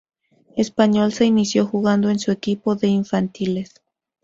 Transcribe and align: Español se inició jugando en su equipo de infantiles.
Español 0.57 1.11
se 1.11 1.25
inició 1.25 1.67
jugando 1.67 2.09
en 2.09 2.17
su 2.17 2.31
equipo 2.31 2.75
de 2.75 2.87
infantiles. 2.87 3.83